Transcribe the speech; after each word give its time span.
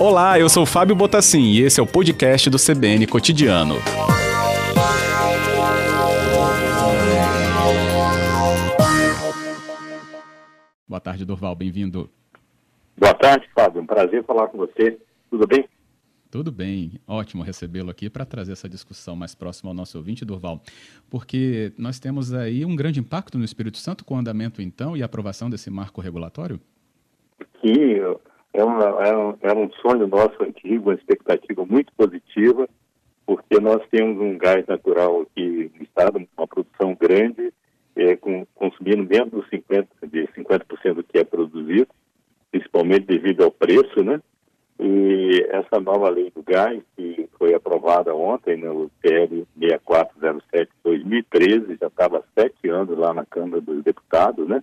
Olá, 0.00 0.38
eu 0.38 0.48
sou 0.48 0.64
Fábio 0.64 0.96
Botassin 0.96 1.42
e 1.42 1.60
esse 1.60 1.80
é 1.80 1.82
o 1.82 1.86
podcast 1.86 2.48
do 2.48 2.56
CBN 2.56 3.06
Cotidiano. 3.06 3.74
Boa 10.88 11.00
tarde, 11.00 11.24
Durval, 11.24 11.54
bem-vindo. 11.54 12.08
Boa 12.96 13.12
tarde, 13.12 13.46
Fábio. 13.54 13.82
Um 13.82 13.86
prazer 13.86 14.24
falar 14.24 14.48
com 14.48 14.56
você. 14.56 14.98
Tudo 15.30 15.46
bem? 15.46 15.68
Tudo 16.30 16.52
bem, 16.52 17.00
ótimo 17.06 17.42
recebê-lo 17.42 17.90
aqui 17.90 18.08
para 18.08 18.24
trazer 18.24 18.52
essa 18.52 18.68
discussão 18.68 19.16
mais 19.16 19.34
próxima 19.34 19.70
ao 19.70 19.74
nosso 19.74 19.96
ouvinte, 19.96 20.26
Durval, 20.26 20.62
porque 21.08 21.72
nós 21.78 21.98
temos 21.98 22.34
aí 22.34 22.66
um 22.66 22.76
grande 22.76 23.00
impacto 23.00 23.38
no 23.38 23.44
Espírito 23.44 23.78
Santo 23.78 24.04
com 24.04 24.14
o 24.14 24.18
andamento, 24.18 24.60
então, 24.60 24.94
e 24.94 25.02
aprovação 25.02 25.48
desse 25.48 25.70
marco 25.70 26.02
regulatório? 26.02 26.60
Sim, 27.60 28.00
é, 28.52 28.64
uma, 28.64 28.84
é, 28.84 29.16
um, 29.16 29.36
é 29.42 29.54
um 29.54 29.70
sonho 29.72 30.06
nosso 30.06 30.42
antigo, 30.42 30.90
uma 30.90 30.94
expectativa 30.94 31.64
muito 31.64 31.92
positiva, 31.94 32.68
porque 33.26 33.60
nós 33.60 33.82
temos 33.90 34.20
um 34.20 34.38
gás 34.38 34.66
natural 34.66 35.22
aqui 35.22 35.70
no 35.76 35.82
estado, 35.82 36.26
uma 36.36 36.46
produção 36.46 36.94
grande, 36.94 37.52
é, 37.94 38.16
com, 38.16 38.46
consumindo 38.54 39.04
menos 39.04 39.30
dos 39.30 39.48
50%, 39.50 39.86
de 40.10 40.26
50% 40.28 40.94
do 40.94 41.02
que 41.02 41.18
é 41.18 41.24
produzido, 41.24 41.88
principalmente 42.50 43.06
devido 43.06 43.44
ao 43.44 43.50
preço, 43.50 44.02
né? 44.02 44.20
E 44.80 45.44
essa 45.50 45.80
nova 45.80 46.08
lei 46.08 46.30
do 46.30 46.42
gás, 46.42 46.80
que 46.96 47.28
foi 47.36 47.52
aprovada 47.52 48.14
ontem 48.14 48.56
no 48.56 48.88
PL 49.02 49.44
6407-2013, 49.58 51.78
já 51.80 51.88
estava 51.88 52.18
há 52.18 52.22
sete 52.40 52.68
anos 52.68 52.96
lá 52.96 53.12
na 53.12 53.26
Câmara 53.26 53.60
dos 53.60 53.82
Deputados, 53.82 54.48
né? 54.48 54.62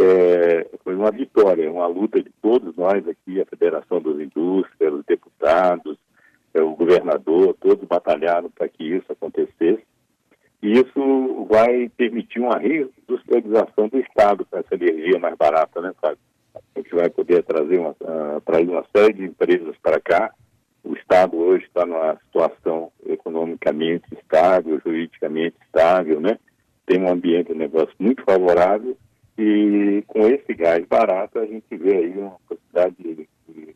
É, 0.00 0.64
foi 0.84 0.94
uma 0.94 1.10
vitória, 1.10 1.70
uma 1.70 1.88
luta 1.88 2.22
de 2.22 2.30
todos 2.40 2.76
nós 2.76 3.06
aqui, 3.08 3.40
a 3.40 3.46
Federação 3.46 4.00
das 4.00 4.20
Indústrias, 4.20 4.94
os 4.94 5.04
deputados, 5.04 5.98
é, 6.54 6.62
o 6.62 6.76
governador, 6.76 7.56
todos 7.60 7.84
batalharam 7.88 8.48
para 8.48 8.68
que 8.68 8.84
isso 8.84 9.10
acontecesse. 9.10 9.82
E 10.62 10.72
isso 10.72 11.46
vai 11.50 11.88
permitir 11.96 12.38
uma 12.38 12.58
reindustrialização 12.58 13.88
do 13.88 13.98
Estado 13.98 14.44
com 14.44 14.56
essa 14.56 14.74
energia 14.74 15.18
mais 15.18 15.36
barata, 15.36 15.80
né, 15.80 15.92
Fábio? 16.00 16.18
A 16.54 16.80
gente 16.80 16.94
vai 16.94 17.10
poder 17.10 17.42
trazer 17.42 17.78
uma, 17.78 17.90
uh, 17.90 18.40
trazer 18.44 18.70
uma 18.70 18.84
série 18.96 19.12
de 19.14 19.24
empresas 19.24 19.76
para 19.82 20.00
cá. 20.00 20.32
O 20.84 20.94
Estado 20.94 21.36
hoje 21.36 21.64
está 21.64 21.84
numa 21.84 22.16
situação 22.26 22.90
economicamente 23.06 24.06
estável, 24.14 24.80
juridicamente 24.84 25.56
estável, 25.64 26.20
né? 26.20 26.38
Tem 26.86 27.00
um 27.00 27.12
ambiente 27.12 27.52
de 27.52 27.58
negócio 27.58 27.94
muito 27.98 28.24
favorável 28.24 28.96
e 29.38 30.02
com 30.08 30.26
esse 30.26 30.52
gás 30.52 30.84
barato, 30.86 31.38
a 31.38 31.46
gente 31.46 31.64
vê 31.76 31.96
aí 31.96 32.18
uma 32.18 32.36
possibilidade 32.48 32.96
de, 32.98 33.28
de, 33.48 33.74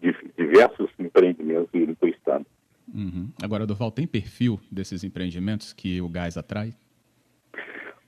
de 0.00 0.32
diversos 0.38 0.90
empreendimentos 0.98 1.68
indo 1.74 1.94
para 1.94 2.06
o 2.06 2.10
Estado. 2.10 2.46
Uhum. 2.94 3.28
Agora, 3.42 3.66
Duval, 3.66 3.90
tem 3.90 4.06
perfil 4.06 4.58
desses 4.72 5.04
empreendimentos 5.04 5.74
que 5.74 6.00
o 6.00 6.08
gás 6.08 6.38
atrai? 6.38 6.72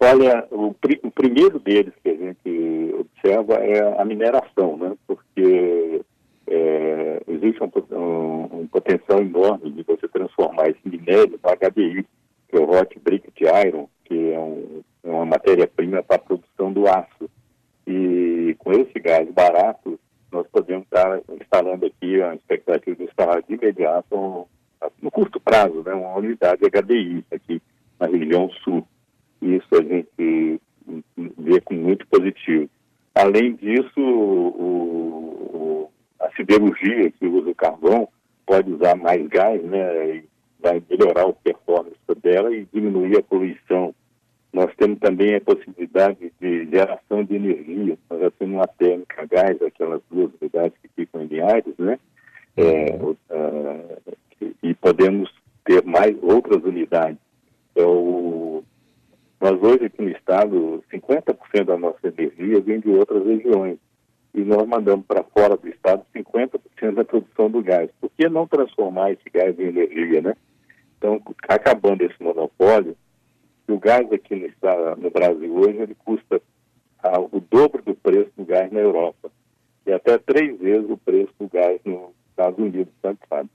Olha, 0.00 0.46
o, 0.50 0.74
o, 1.02 1.10
primeiro 1.10 1.58
deles 1.58 1.92
que 2.02 2.08
a 2.08 2.16
gente 2.16 2.94
observa 2.98 3.54
é 3.54 4.00
a 4.00 4.04
mineração, 4.04 4.78
né? 4.78 4.96
porque 5.06 6.00
é, 6.46 7.22
existe 7.28 7.62
um, 7.62 7.70
um, 7.96 8.60
um, 8.60 8.66
potencial 8.68 9.20
enorme 9.20 9.72
de 9.72 9.82
você 9.82 10.08
transformar 10.08 10.70
esse 10.70 10.88
minério 10.88 11.38
no 11.42 11.50
HDI, 11.50 12.06
que 12.48 12.56
é 12.56 12.60
o 12.60 12.70
Hot 12.70 12.98
Briquet 13.00 13.44
Iron, 13.66 13.88
que 14.04 14.32
é 14.32 14.38
um, 14.38 14.82
é 15.04 15.10
uma 15.10 15.26
matéria-prima 15.26 16.02
para 16.02 16.16
a 16.16 16.20
produção 16.20 16.47
gás 19.08 19.30
barato, 19.30 19.98
nós 20.30 20.46
podemos 20.48 20.84
estar 20.84 21.20
instalando 21.40 21.86
aqui 21.86 22.20
a 22.20 22.34
expectativa 22.34 22.94
de 22.94 23.04
instalar 23.04 23.42
de 23.42 23.54
imediato, 23.54 24.46
no 25.00 25.10
curto 25.10 25.40
prazo, 25.40 25.82
né, 25.82 25.94
uma 25.94 26.14
unidade 26.16 26.60
HDI 26.62 27.24
aqui 27.32 27.62
na 27.98 28.06
região 28.06 28.50
sul. 28.62 28.86
Isso 29.40 29.68
a 29.72 29.82
gente 29.82 30.60
vê 31.38 31.60
com 31.62 31.74
muito 31.74 32.06
positivo. 32.08 32.68
Além 33.14 33.54
disso, 33.54 33.98
o, 33.98 35.88
o, 35.88 35.90
a 36.20 36.30
siderurgia 36.32 37.10
que 37.10 37.26
usa 37.26 37.50
o 37.50 37.54
carvão 37.54 38.08
pode 38.46 38.70
usar 38.70 38.94
mais 38.94 39.26
gás, 39.28 39.62
né, 39.64 40.16
e 40.16 40.24
vai 40.60 40.82
melhorar 40.90 41.26
a 41.26 41.32
performance 41.32 41.96
dela 42.22 42.54
e 42.54 42.66
diminuir 42.72 43.16
a 43.18 43.22
poluição 43.22 43.94
nós 44.58 44.74
temos 44.74 44.98
também 44.98 45.36
a 45.36 45.40
possibilidade 45.40 46.32
de 46.40 46.66
geração 46.66 47.22
de 47.22 47.36
energia. 47.36 47.96
Nós 48.10 48.20
já 48.20 48.30
temos 48.32 48.56
uma 48.56 48.66
térmica 48.66 49.24
gás, 49.26 49.62
aquelas 49.62 50.02
duas 50.10 50.32
unidades 50.40 50.76
que 50.82 50.88
ficam 50.96 51.22
em 51.22 51.26
Linhares, 51.26 51.74
né? 51.78 51.96
É, 52.56 52.96
uh, 53.00 54.16
e 54.60 54.74
podemos 54.74 55.32
ter 55.64 55.84
mais 55.84 56.16
outras 56.24 56.60
unidades. 56.64 57.18
Então, 57.70 58.64
nós 59.40 59.62
hoje 59.62 59.84
aqui 59.84 60.02
no 60.02 60.10
estado, 60.10 60.82
50% 60.92 61.64
da 61.64 61.78
nossa 61.78 62.08
energia 62.08 62.60
vem 62.60 62.80
de 62.80 62.90
outras 62.90 63.24
regiões. 63.24 63.78
E 64.34 64.40
nós 64.40 64.66
mandamos 64.66 65.06
para 65.06 65.22
fora 65.22 65.56
do 65.56 65.68
estado 65.68 66.04
50% 66.16 66.94
da 66.94 67.04
produção 67.04 67.48
do 67.48 67.62
gás. 67.62 67.88
Por 68.00 68.10
que 68.18 68.28
não 68.28 68.48
transformar 68.48 69.12
esse 69.12 69.30
gás 69.32 69.56
em 69.56 69.68
energia, 69.68 70.20
né? 70.20 70.34
Então, 70.96 71.22
acabando 71.48 72.02
esse 72.02 72.20
monopólio, 72.20 72.96
o 73.72 73.78
gás 73.78 74.10
aqui 74.12 74.34
no, 74.34 74.96
no 74.96 75.10
Brasil 75.10 75.54
hoje 75.54 75.78
ele 75.78 75.96
custa 76.04 76.40
ah, 77.02 77.20
o 77.20 77.40
dobro 77.50 77.82
do 77.82 77.94
preço 77.94 78.30
do 78.36 78.44
gás 78.44 78.70
na 78.72 78.80
Europa 78.80 79.30
e 79.86 79.92
até 79.92 80.18
três 80.18 80.58
vezes 80.58 80.88
o 80.90 80.96
preço 80.96 81.32
do 81.38 81.48
gás 81.48 81.80
nos 81.84 82.10
Estados 82.30 82.58
Unidos, 82.58 82.92
sabe? 83.02 83.50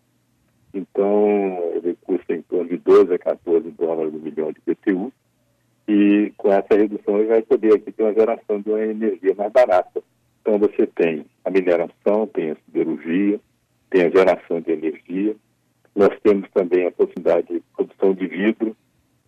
Então, 0.73 1.71
ele 1.75 1.95
custa 2.01 2.33
em 2.33 2.41
torno 2.41 2.69
de 2.69 2.77
12 2.77 3.13
a 3.13 3.19
14 3.19 3.69
dólares 3.71 4.11
no 4.11 4.19
milhão 4.19 4.51
de 4.51 4.59
BTU 4.65 5.13
e 5.87 6.33
com 6.37 6.51
essa 6.51 6.75
redução 6.75 7.19
ele 7.19 7.27
vai 7.27 7.41
poder 7.43 7.75
aqui 7.75 7.91
ter 7.91 8.03
uma 8.03 8.13
geração 8.13 8.59
de 8.59 8.69
uma 8.69 8.81
energia 8.81 9.35
mais 9.35 9.51
barata. 9.51 10.01
Então, 10.41 10.57
você 10.57 10.87
tem 10.87 11.25
a 11.45 11.51
mineração, 11.51 12.27
tem 12.27 12.51
a 12.51 12.55
siderurgia, 12.65 13.39
tem 13.89 14.03
a 14.03 14.09
geração 14.09 14.59
de 14.59 14.71
energia, 14.71 15.35
nós 15.95 16.09
temos 16.23 16.49
também 16.51 16.87
a 16.87 16.91
possibilidade 16.91 17.47
de 17.47 17.63
produção 17.75 18.13
de 18.15 18.25
vidro, 18.25 18.75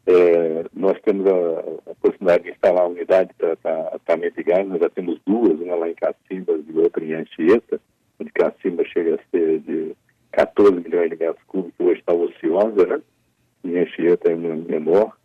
é, 0.08 0.66
nós 0.74 1.00
temos 1.02 1.26
a, 1.26 1.92
a, 1.92 1.96
possibilidade 1.96 2.44
de 2.44 2.52
instalar 2.52 2.88
unidade 2.88 3.30
de 3.30 3.36
tratamento 3.58 4.36
de 4.36 4.44
gás, 4.44 4.68
nós 4.68 4.80
já 4.80 4.90
temos 4.90 5.20
duas, 5.26 5.60
uma 5.60 5.76
lá 5.76 5.90
em 5.90 5.96
Cacimbas 5.96 6.62
e 6.68 6.78
outra 6.78 7.04
em 7.04 7.14
Anchieta, 7.14 7.82
onde 8.20 8.32
Cacimba 8.32 8.86
chega 8.86 9.16
a 9.16 9.20
ser 9.32 9.60
de 9.62 9.96
14 10.32 10.76
milhões 10.76 11.10
de 11.10 11.18
metros 11.18 11.44
cúbicos, 11.48 11.86
hoje 11.86 12.00
está 12.00 12.14
ociosa, 12.14 12.86
né? 12.86 13.02
E 13.64 13.78
Anchieta 13.78 14.32
é 14.32 14.36
menor. 14.36 15.18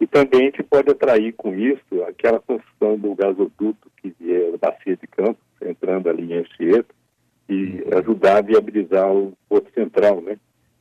E 0.00 0.06
também 0.06 0.42
a 0.42 0.44
gente 0.44 0.62
pode 0.62 0.90
atrair 0.90 1.32
com 1.34 1.54
isso 1.54 2.02
aquela 2.06 2.40
construção 2.40 2.96
do 2.98 3.14
gasoduto 3.14 3.90
que 3.96 4.14
é 4.32 4.50
da 4.52 4.58
Bacia 4.58 4.96
de 4.96 5.06
Campos, 5.06 5.44
entrando 5.62 6.08
ali 6.08 6.32
em 6.32 6.38
Anchieta, 6.38 6.94
e 7.48 7.82
ajudar 7.96 8.38
a 8.38 8.42
viabilizar 8.42 9.10
o 9.12 9.32
Porto 9.48 9.72
Central, 9.72 10.20
né? 10.20 10.38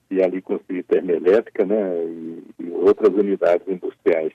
E 0.10 0.22
ali 0.22 0.42
construir 0.42 0.84
termoelétrica, 0.84 1.66
né, 1.66 2.06
e, 2.06 2.44
e, 2.60 2.72
outras 2.72 3.14
unidades 3.14 3.68
industriais. 3.68 4.32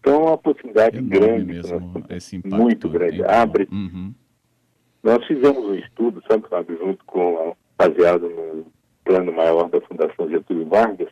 Então, 0.00 0.14
é 0.14 0.26
uma 0.28 0.38
possibilidade 0.38 0.98
Enorme 0.98 1.18
grande, 1.18 1.44
mesmo, 1.44 1.76
impacto, 1.76 2.56
muito 2.56 2.88
grande. 2.88 3.24
Abre. 3.24 3.68
Uhum. 3.70 4.12
Nós 5.02 5.24
fizemos 5.26 5.64
um 5.64 5.74
estudo, 5.74 6.22
sabe, 6.28 6.48
Fábio, 6.48 6.78
junto 6.78 7.04
com, 7.04 7.54
baseado 7.76 8.28
no 8.28 8.66
plano 9.04 9.32
maior 9.32 9.68
da 9.68 9.80
Fundação 9.82 10.28
Getúlio 10.28 10.66
Vargas, 10.66 11.10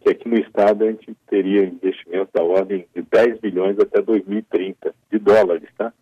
que 0.00 0.10
aqui 0.10 0.28
no 0.28 0.38
estado 0.38 0.84
a 0.84 0.90
gente 0.90 1.14
teria 1.28 1.64
investimento 1.64 2.30
da 2.32 2.42
ordem 2.42 2.86
de 2.94 3.02
10 3.02 3.40
bilhões 3.40 3.78
até 3.78 4.00
2030 4.00 4.94
de 5.10 5.18
dólares, 5.18 5.68
tá? 5.76 5.92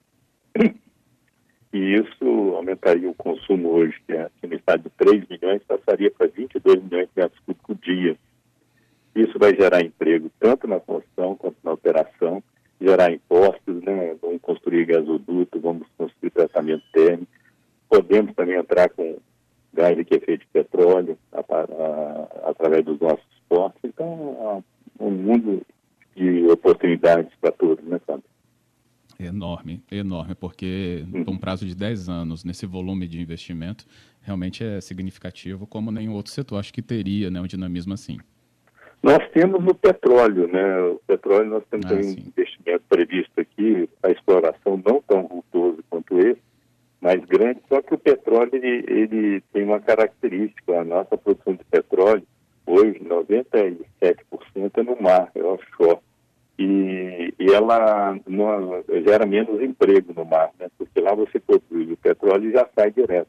E 1.75 1.97
isso 1.97 2.55
aumentaria 2.55 3.11
o 3.11 3.15
consumo 3.15 3.71
hoje, 3.71 4.01
que 4.07 4.13
é 4.13 4.31
no 4.45 4.55
estado 4.55 4.85
de 4.85 4.91
3 4.91 5.25
milhões, 5.29 5.61
passaria 5.67 6.09
para 6.09 6.29
22 6.29 6.81
milhões 6.85 7.09
de 7.09 7.21
metros 7.21 7.41
cúbicos 7.41 7.67
por 7.67 7.85
dia. 7.85 8.17
Isso 9.13 9.37
vai 9.41 9.57
gerar 9.57 9.85
emprego 9.85 10.31
tanto 10.39 10.69
na 10.69 10.79
construção 10.79 11.35
quanto 11.35 11.57
na 11.65 11.73
operação, 11.73 12.41
gerar 12.81 13.13
impostos, 13.13 13.83
né? 13.83 14.15
Vamos 14.23 14.41
construir 14.41 14.85
gasoduto, 14.85 15.59
vamos 15.59 15.89
construir 15.99 16.31
tratamento 16.31 16.85
térmico. 16.93 17.33
Podemos 17.89 18.33
também 18.37 18.57
entrar 18.57 18.89
com 18.91 19.19
gás 19.73 19.97
de 19.97 20.03
efeito 20.03 20.43
de 20.43 20.47
petróleo 20.53 21.19
a, 21.33 21.41
a, 21.41 22.51
através 22.51 22.85
dos 22.85 23.01
nossos 23.01 23.27
portos. 23.49 23.81
Então, 23.83 24.63
é 25.01 25.03
um 25.03 25.11
mundo 25.11 25.61
de 26.15 26.47
oportunidades 26.47 27.33
para 27.41 27.51
todos, 27.51 27.85
né, 27.85 28.01
Sandro? 28.07 28.24
Enorme, 29.27 29.83
enorme, 29.91 30.35
porque 30.35 31.05
uhum. 31.13 31.25
um 31.29 31.39
prazo 31.39 31.67
de 31.67 31.75
10 31.75 32.09
anos, 32.09 32.45
nesse 32.45 32.67
volume 32.67 33.07
de 33.07 33.21
investimento, 33.21 33.87
realmente 34.21 34.65
é 34.65 34.81
significativo, 34.81 35.67
como 35.67 35.91
nenhum 35.91 36.13
outro 36.13 36.33
setor 36.33 36.59
acho 36.59 36.73
que 36.73 36.83
teria 36.83 37.31
né, 37.31 37.41
um 37.41 37.47
dinamismo 37.47 37.95
assim. 37.95 38.19
Nós 39.03 39.19
temos 39.33 39.63
o 39.63 39.75
petróleo, 39.75 40.49
né? 40.49 40.81
O 40.81 41.01
petróleo 41.07 41.51
nós 41.51 41.63
temos 41.71 41.85
ah, 41.91 41.95
um 41.95 42.01
investimento 42.01 42.83
previsto 42.89 43.39
aqui, 43.39 43.87
a 44.03 44.11
exploração 44.11 44.83
não 44.83 45.03
tão 45.03 45.29
vultoso 45.29 45.85
quanto 45.91 46.19
esse, 46.19 46.41
mais 47.03 47.23
grande, 47.27 47.61
só 47.69 47.83
que 47.83 47.93
o 47.93 47.99
petróleo 47.99 48.49
ele, 48.55 48.85
ele 48.89 49.41
tem 49.53 49.63
uma 49.63 49.79
característica, 49.79 50.81
a 50.81 50.85
nossa 50.85 51.19
produção 51.19 51.53
de 51.53 51.65
petróleo, 51.65 52.27
hoje 52.67 52.99
97% 53.01 53.85
é 54.79 54.83
no 54.83 55.01
mar, 55.03 55.31
é 55.35 55.43
offshore. 55.43 55.99
E, 56.59 57.35
e 57.39 57.51
ela 57.53 58.17
não, 58.27 58.85
gera 59.05 59.27
menos 59.27 59.61
emprego 59.61 60.13
no 60.15 60.25
mar, 60.25 60.51
né? 60.59 60.69
porque 60.79 61.01
lá 61.01 61.15
você 61.15 61.41
produz 61.41 61.91
o 61.91 61.97
petróleo 61.97 62.49
e 62.49 62.53
já 62.53 62.69
sai 62.75 62.91
direto. 62.93 63.29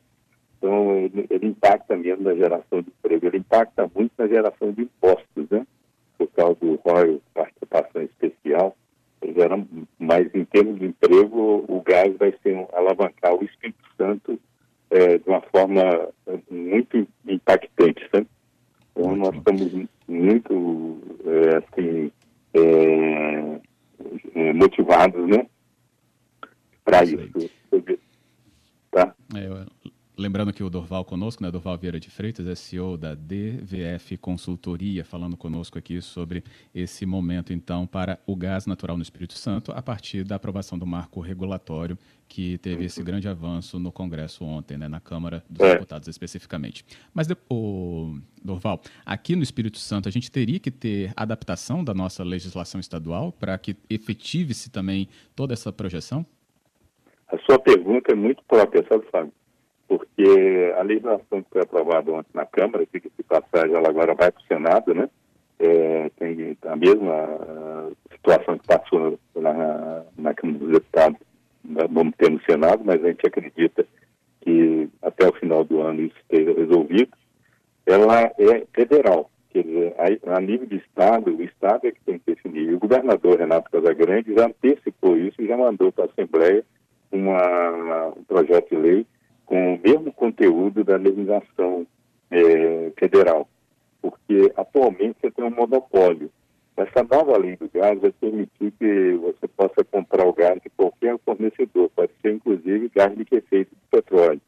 Então, 0.58 0.96
ele, 0.96 1.26
ele, 1.30 1.48
impacta 1.48 1.96
menos 1.96 2.24
na 2.24 2.34
geração 2.36 2.82
de 2.82 2.90
emprego, 2.90 3.28
ele 3.28 3.38
impacta 3.38 3.90
muito 3.94 4.12
na 4.18 4.28
geração 4.28 4.72
de 4.72 4.84
impostos, 4.84 5.50
né? 5.50 5.66
Por 6.18 6.28
causa 6.30 6.56
do 6.56 6.76
ROI, 6.84 7.22
participação 7.34 8.02
especial, 8.02 8.76
gera, 9.34 9.64
mas 10.00 10.34
em 10.34 10.46
termos 10.46 10.80
de 10.80 10.86
emprego, 10.86 11.66
o 11.68 11.82
gás 11.82 12.16
vai 12.18 12.34
ser 12.42 12.66
alavancar 12.74 13.36
o 13.36 13.44
Espírito 13.44 13.84
Santo 13.98 14.40
é, 14.90 15.18
de 15.18 15.28
uma 15.30 15.42
forma 15.42 15.82
é, 16.28 16.40
muito 16.50 17.08
impactante, 17.28 18.08
sabe? 18.12 18.28
Então, 18.96 19.16
nós 19.16 19.36
estamos 19.36 19.88
muito, 20.08 20.98
é, 21.26 21.58
assim, 21.58 22.12
é, 22.56 24.54
motivados, 24.54 25.28
né? 25.28 25.46
Para 26.84 27.04
isso. 27.04 27.50
Tá? 28.92 29.14
É, 29.36 29.75
lembrando 30.18 30.54
que 30.54 30.64
o 30.64 30.70
Dorval 30.70 31.04
conosco, 31.06 31.44
né? 31.44 31.52
Dorval 31.52 31.78
Vieira 31.78 32.00
de 32.00 32.10
Freitas, 32.10 32.48
é 32.48 32.56
CEO 32.56 32.98
da 32.98 33.14
DVF 33.14 34.18
Consultoria, 34.18 35.04
falando 35.04 35.38
conosco 35.38 35.78
aqui 35.78 36.02
sobre 36.02 36.44
esse 36.74 37.06
momento, 37.06 37.54
então, 37.54 37.86
para 37.86 38.20
o 38.26 38.36
gás 38.36 38.66
natural 38.66 38.98
no 38.98 39.04
Espírito 39.04 39.34
Santo, 39.34 39.72
a 39.72 39.82
partir 39.82 40.24
da 40.24 40.36
aprovação 40.36 40.78
do 40.78 40.86
marco 40.86 41.20
regulatório 41.20 41.98
que 42.28 42.58
teve 42.58 42.86
esse 42.86 43.04
grande 43.04 43.28
avanço 43.28 43.80
no 43.80 43.92
Congresso 43.92 44.44
ontem, 44.44 44.78
né, 44.78 44.88
na 44.88 45.00
Câmara 45.00 45.44
dos 45.50 45.66
é. 45.66 45.74
Deputados 45.74 46.08
especificamente. 46.08 46.84
Mas, 47.14 47.28
Dorval, 48.44 48.82
aqui 49.06 49.36
no 49.36 49.44
Espírito 49.44 49.78
Santo 49.78 50.10
a 50.10 50.12
gente 50.12 50.32
teria 50.32 50.60
que 50.60 50.72
ter 50.72 51.14
adaptação 51.16 51.84
da 51.84 51.94
nossa 51.94 52.24
legislação 52.24 52.80
estadual 52.80 53.32
para 53.32 53.58
que 53.58 53.76
efetive-se 53.90 54.72
também 54.72 55.08
toda 55.36 55.54
essa 55.54 55.72
projeção? 55.72 56.26
A 57.28 57.38
sua 57.40 57.60
pergunta 57.60 58.12
é 58.12 58.16
muito 58.16 58.44
própria, 58.48 58.86
sabe, 58.88 59.06
Fábio? 59.12 59.34
Porque 59.88 60.74
a 60.78 60.82
legislação 60.82 61.44
que 61.44 61.50
foi 61.52 61.62
aprovada 61.62 62.12
ontem 62.12 62.30
na 62.34 62.46
Câmara, 62.46 62.86
que 62.86 63.00
se 63.00 63.24
passagem, 63.24 63.76
ela 63.76 63.90
agora 63.90 64.16
vai 64.16 64.32
para 64.32 64.42
o 64.42 64.48
Senado, 64.48 64.94
né? 64.94 65.10
É, 65.58 66.10
tem 66.18 66.58
a 66.66 66.76
mesma 66.76 67.92
situação 68.12 68.58
que 68.58 68.68
passou 68.68 69.20
na, 69.36 70.04
na 70.18 70.34
Câmara 70.34 70.60
dos 70.60 70.72
Deputados 70.72 71.20
vamos 71.90 72.14
ter 72.18 72.30
no 72.30 72.42
Senado, 72.44 72.84
mas 72.86 73.04
a 73.04 73.08
gente 73.08 73.26
acredita 73.26 73.86
que 74.42 74.90
até 75.02 75.28
o 75.28 75.34
final 75.34 75.64
do 75.64 75.82
ano 75.82 76.02
isso 76.02 76.16
esteja 76.22 76.54
resolvido, 76.54 77.12
ela 77.86 78.32
é 78.38 78.66
federal. 78.74 79.30
Quer 79.50 79.64
dizer, 79.64 79.96
a, 79.98 80.38
a 80.38 80.42
nível 80.42 80.68
de 80.68 80.78
Estado, 80.78 81.36
o 81.36 81.42
Estado 81.42 81.88
é 81.88 81.92
que 81.92 82.02
tem 82.06 82.20
que 82.20 82.36
definir. 82.36 82.74
O 82.74 82.80
governador 82.80 83.40
Renato 83.40 83.72
Casagrande 83.72 84.34
já 84.34 84.46
antecipou 84.46 85.18
isso 85.18 85.42
e 85.42 85.48
já 85.48 85.58
mandou 85.58 85.92
para 85.92 86.06
a 86.06 86.08
Assembleia 86.08 86.64
uma, 87.12 88.08
um 88.10 88.24
projeto 88.24 88.70
de 88.70 88.76
lei 88.76 89.08
com 89.46 89.76
o 89.76 89.80
mesmo 89.80 90.12
conteúdo 90.12 90.84
da 90.84 90.98
legislação 90.98 91.86
é, 92.32 92.92
federal. 92.98 93.48
Porque 94.02 94.52
atualmente 94.56 95.18
você 95.22 95.32
tem 95.32 95.46
um 95.46 95.52
monopólio 95.52 96.30
essa 96.78 97.04
nova 97.04 97.38
lei 97.38 97.56
do 97.56 97.70
gás 97.70 98.00
vai 98.02 98.12
permitir 98.12 98.72
que 98.78 99.14
você 99.14 99.48
possa 99.48 99.84
comprar 99.86 100.28
o 100.28 100.34
gás 100.34 100.62
de 100.62 100.70
qualquer 100.72 101.18
fornecedor, 101.20 101.90
pode 101.96 102.12
ser 102.22 102.34
inclusive 102.34 102.92
gás 102.94 103.16
liquefeito 103.18 103.74
de 103.74 103.82
petróleo. 103.90 104.42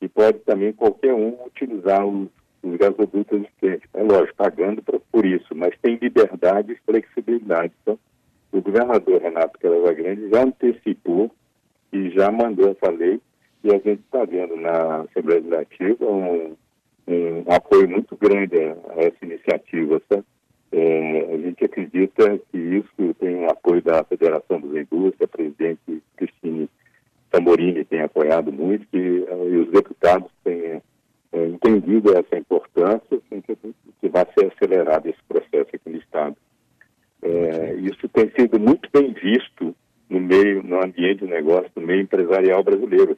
E 0.00 0.08
pode 0.08 0.38
também 0.40 0.72
qualquer 0.72 1.12
um 1.12 1.36
utilizar 1.44 2.06
os, 2.06 2.28
os 2.62 2.76
gasodutos 2.76 3.40
existentes. 3.40 3.88
É 3.92 4.02
lógico, 4.02 4.36
pagando 4.36 4.82
pra, 4.82 4.98
por 5.12 5.26
isso, 5.26 5.54
mas 5.54 5.76
tem 5.82 5.98
liberdade 6.00 6.72
e 6.72 6.90
flexibilidade. 6.90 7.72
Então, 7.82 7.98
o 8.52 8.60
governador 8.62 9.20
Renato 9.20 9.58
Grande 9.58 10.30
já 10.30 10.44
antecipou 10.44 11.30
e 11.92 12.08
já 12.10 12.30
mandou 12.30 12.70
essa 12.70 12.90
lei 12.90 13.20
e 13.66 13.70
a 13.74 13.78
gente 13.78 14.00
está 14.02 14.24
vendo 14.24 14.56
na 14.56 15.00
Assembleia 15.00 15.40
Legislativa 15.40 16.06
um, 16.06 16.56
um 17.08 17.52
apoio 17.52 17.88
muito 17.88 18.16
grande 18.16 18.56
a, 18.56 19.02
essa 19.02 19.16
iniciativa? 19.22 20.00
É, 20.72 21.34
a 21.34 21.38
gente 21.38 21.64
acredita 21.64 22.38
que 22.50 22.58
isso 22.58 23.14
tem 23.18 23.44
o 23.44 23.50
apoio 23.50 23.82
da 23.82 24.04
Federação 24.04 24.60
dos 24.60 24.76
Indústrias, 24.76 25.22
a 25.22 25.28
presidente 25.28 26.02
Cristine 26.16 26.68
Tamborini 27.30 27.84
tem 27.84 28.02
apoiado 28.02 28.52
muito, 28.52 28.86
que 28.86 28.98
e 28.98 29.56
os 29.56 29.70
deputados 29.70 30.30
têm 30.44 30.80
é, 31.32 31.46
entendido 31.46 32.16
essa 32.16 32.38
importância, 32.38 33.16
assim, 33.16 33.40
que, 33.40 33.56
que 34.00 34.08
vai 34.08 34.26
ser 34.38 34.52
acelerado 34.52 35.06
esse 35.06 35.22
processo 35.28 35.70
aqui 35.74 35.90
no 35.90 35.98
Estado. 35.98 36.36
É, 37.22 37.74
isso 37.74 38.08
tem 38.08 38.30
sido 38.38 38.60
muito 38.60 38.88
bem 38.92 39.12
visto 39.12 39.74
no 40.08 40.20
meio, 40.20 40.62
no 40.62 40.76
ambiente 40.82 41.24
de 41.24 41.30
negócio, 41.30 41.70
no 41.74 41.82
meio 41.82 42.02
empresarial 42.02 42.62
brasileiro. 42.62 43.16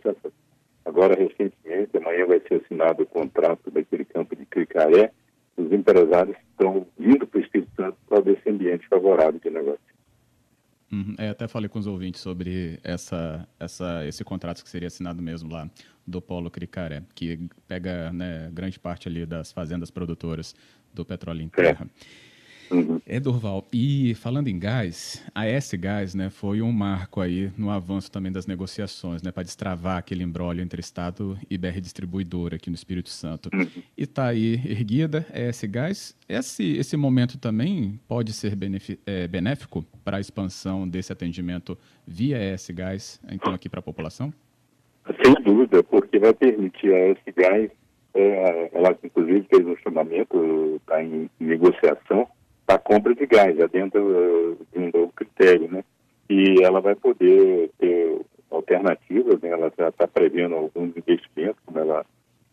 Agora, 0.98 1.14
recentemente, 1.14 1.96
amanhã 1.96 2.26
vai 2.26 2.40
ser 2.40 2.54
assinado 2.54 3.04
o 3.04 3.06
contrato 3.06 3.70
daquele 3.70 4.04
campo 4.04 4.34
de 4.34 4.44
Cricaré, 4.44 5.12
os 5.56 5.70
empresários 5.70 6.36
estão 6.50 6.88
vindo 6.98 7.24
para 7.24 7.38
o 7.38 7.40
Espírito 7.40 7.70
Santo 7.76 7.96
para 8.08 8.20
desse 8.20 8.50
ambiente 8.50 8.84
favorável 8.88 9.38
de 9.38 9.48
negócio. 9.48 9.78
Uhum. 10.90 11.14
É, 11.16 11.28
até 11.28 11.46
falei 11.46 11.68
com 11.68 11.78
os 11.78 11.86
ouvintes 11.86 12.20
sobre 12.20 12.80
essa, 12.82 13.46
essa, 13.60 14.04
esse 14.08 14.24
contrato 14.24 14.60
que 14.64 14.68
seria 14.68 14.88
assinado 14.88 15.22
mesmo 15.22 15.52
lá 15.52 15.70
do 16.04 16.20
Polo 16.20 16.50
Cricaré, 16.50 17.04
que 17.14 17.48
pega 17.68 18.12
né, 18.12 18.50
grande 18.52 18.80
parte 18.80 19.06
ali 19.06 19.24
das 19.24 19.52
fazendas 19.52 19.92
produtoras 19.92 20.52
do 20.92 21.04
petróleo 21.04 21.42
em 21.42 21.48
terra. 21.48 21.86
É. 21.86 22.27
Uhum. 22.70 23.00
É, 23.06 23.18
Durval. 23.18 23.66
E 23.72 24.14
falando 24.14 24.48
em 24.48 24.58
gás, 24.58 25.24
a 25.34 25.46
S-Gás 25.46 26.14
né, 26.14 26.30
foi 26.30 26.60
um 26.60 26.72
marco 26.72 27.20
aí 27.20 27.50
no 27.56 27.70
avanço 27.70 28.10
também 28.10 28.30
das 28.30 28.46
negociações, 28.46 29.22
né, 29.22 29.30
para 29.30 29.42
destravar 29.42 29.98
aquele 29.98 30.22
embrólio 30.22 30.62
entre 30.62 30.80
Estado 30.80 31.38
e 31.50 31.56
BR 31.56 31.80
Distribuidora 31.80 32.56
aqui 32.56 32.70
no 32.70 32.76
Espírito 32.76 33.08
Santo. 33.08 33.50
Uhum. 33.52 33.66
E 33.96 34.02
está 34.02 34.26
aí 34.26 34.54
erguida 34.66 35.26
a 35.32 35.38
S-Gás. 35.38 36.16
Esse, 36.28 36.76
esse 36.76 36.96
momento 36.96 37.38
também 37.38 37.98
pode 38.06 38.32
ser 38.32 38.56
é, 39.06 39.28
benéfico 39.28 39.84
para 40.04 40.18
a 40.18 40.20
expansão 40.20 40.88
desse 40.88 41.12
atendimento 41.12 41.76
via 42.06 42.38
S-Gás, 42.38 43.20
então, 43.30 43.52
aqui 43.52 43.68
para 43.68 43.80
a 43.80 43.82
população? 43.82 44.32
Sem 45.22 45.34
dúvida, 45.42 45.82
porque 45.82 46.18
vai 46.18 46.34
permitir 46.34 46.92
a 46.92 46.98
S-Gás, 47.10 47.70
é, 48.14 48.70
ela 48.72 48.96
inclusive 49.02 49.46
fez 49.48 49.66
um 49.66 49.76
chamamento, 49.76 50.76
está 50.76 51.02
em 51.02 51.30
negociação, 51.40 52.28
da 52.68 52.78
compra 52.78 53.14
de 53.14 53.26
gás, 53.26 53.56
já 53.56 53.66
dentro 53.66 54.00
uh, 54.00 54.58
de 54.72 54.78
um 54.78 54.90
novo 54.94 55.12
critério, 55.16 55.68
né? 55.72 55.82
E 56.28 56.62
ela 56.62 56.80
vai 56.80 56.94
poder 56.94 57.70
ter 57.78 58.20
alternativas, 58.50 59.40
né? 59.40 59.48
ela 59.48 59.72
já 59.76 59.88
está 59.88 60.06
prevendo 60.06 60.54
alguns 60.54 60.94
investimentos, 60.96 61.56
como 61.64 61.78
ela, 61.78 62.04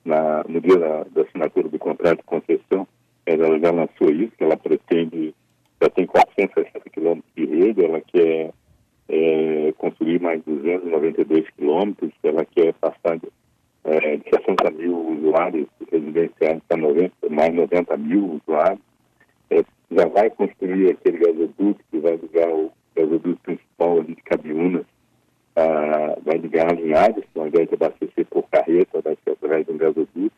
na, 0.04 0.44
no 0.48 0.62
dia 0.62 0.78
da, 0.78 1.04
da, 1.04 1.22
assinatura 1.24 1.68
do 1.68 1.80
contrato 1.80 2.20
de 2.20 2.24
concessão, 2.24 2.88
ela 3.26 3.60
já 3.60 3.72
lançou 3.72 4.10
isso, 4.12 4.32
que 4.38 4.44
ela 4.44 4.58
pretende, 4.58 5.34
já 5.82 5.90
tem 5.90 6.06
460 6.06 6.90
quilômetros 6.90 7.32
de 7.36 7.46
rede, 7.46 7.84
ela 7.84 8.02
quer 8.02 8.52
é, 9.10 9.74
construir 9.78 10.22
mais 10.22 10.42
292 10.44 11.50
quilômetros, 11.58 12.12
ela 12.24 12.46
quer 12.46 12.74
passar 12.74 13.18
de, 13.18 13.28
é, 13.84 14.18
de 14.18 14.24
60 14.30 14.72
mil 14.72 14.98
usuários 14.98 15.68
residenciais 15.92 16.62
para 16.68 16.78
90, 16.78 17.14
mais 17.30 17.54
90 17.54 17.98
mil 17.98 18.42
usuários, 18.42 18.82
é, 19.50 19.64
já 19.92 20.08
vai 20.08 20.30
construir 20.30 20.92
aquele 20.92 21.18
gasoduto 21.18 21.80
que 21.92 22.00
vai 22.00 22.16
ligar 22.16 22.50
o 22.50 22.72
gasoduto 22.96 23.40
principal 23.44 24.00
ali 24.00 24.16
de 24.16 24.22
Cabiúnas, 24.24 24.86
ah, 25.56 26.18
vai 26.24 26.38
ligar 26.38 26.70
a 26.70 26.74
Linhares, 26.74 27.24
ao 27.36 27.48
invés 27.48 27.70
de 27.70 27.76
abastecer 27.76 28.26
por 28.26 28.44
carreta, 28.50 29.02
vai 29.02 29.18
ser 29.24 29.32
através 29.32 29.66
de 29.66 29.72
um 29.72 29.78
gasoduto. 29.78 30.34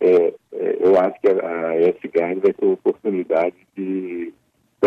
É, 0.00 0.34
é, 0.52 0.76
eu 0.80 0.98
acho 0.98 1.20
que 1.20 1.28
a, 1.28 1.68
a 1.68 1.76
S-Gás 1.76 2.38
vai 2.40 2.52
ter 2.52 2.64
a 2.64 2.70
oportunidade 2.70 3.56
de 3.76 4.32